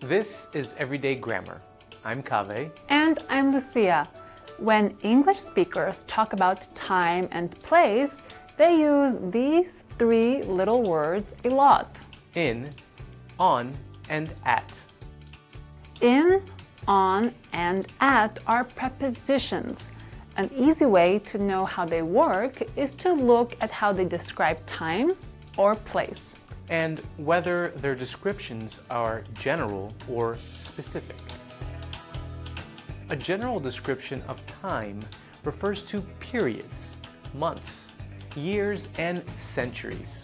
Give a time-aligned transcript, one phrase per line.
[0.00, 1.62] This is Everyday Grammar.
[2.04, 2.70] I'm Kaveh.
[2.90, 4.06] And I'm Lucia.
[4.58, 8.20] When English speakers talk about time and place,
[8.58, 11.96] they use these three little words a lot.
[12.34, 12.74] In,
[13.38, 13.74] on,
[14.10, 14.78] and at.
[16.02, 16.42] In,
[16.86, 19.88] on, and at are prepositions.
[20.36, 24.64] An easy way to know how they work is to look at how they describe
[24.66, 25.16] time
[25.56, 26.36] or place.
[26.68, 31.16] And whether their descriptions are general or specific.
[33.08, 35.00] A general description of time
[35.44, 36.96] refers to periods,
[37.34, 37.86] months,
[38.34, 40.22] years, and centuries.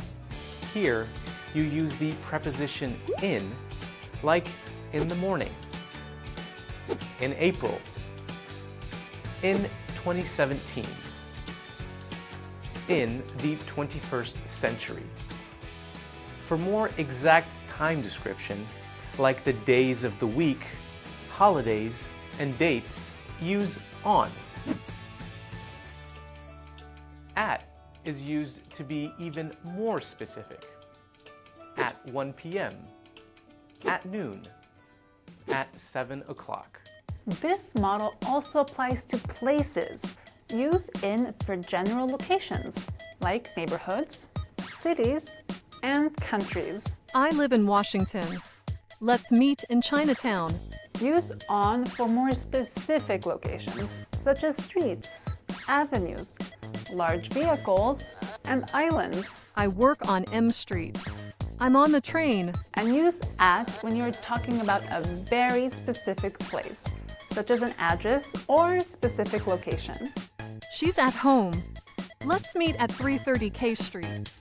[0.75, 1.07] Here,
[1.55, 3.55] you use the preposition in,
[4.23, 4.49] like
[4.93, 5.55] in the morning,
[7.21, 7.81] in April,
[9.43, 9.63] in
[10.03, 10.85] 2017,
[12.89, 15.05] in the 21st century.
[16.53, 18.69] For more exact time description,
[19.17, 20.67] like the days of the week,
[21.31, 24.31] holidays, and dates, use on.
[27.37, 27.65] At
[28.05, 30.67] is used to be even more specific.
[31.79, 32.77] At 1 p.m.,
[33.87, 34.47] at noon,
[35.49, 36.83] at 7 o'clock.
[37.41, 40.17] This model also applies to places.
[40.53, 42.77] Use in for general locations,
[43.23, 44.27] like neighborhoods,
[44.69, 45.39] cities,
[45.83, 46.85] and countries.
[47.15, 48.41] I live in Washington.
[49.01, 50.55] Let's meet in Chinatown.
[51.01, 55.29] Use on for more specific locations, such as streets,
[55.69, 56.37] avenues,
[56.93, 58.09] large vehicles,
[58.45, 59.27] and islands.
[59.57, 60.99] I work on M Street.
[61.59, 62.53] I'm on the train.
[62.75, 66.85] And use at when you're talking about a very specific place,
[67.33, 70.13] such as an address or specific location.
[70.73, 71.63] She's at home.
[72.25, 74.33] Let's meet at 330 K Street.